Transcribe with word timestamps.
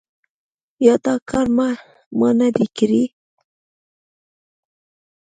یا 0.85 0.95
دا 1.05 1.13
کار 1.29 1.47
ما 2.19 2.29
نه 2.39 2.47
دی 2.55 2.65
کړی؟ 2.77 3.03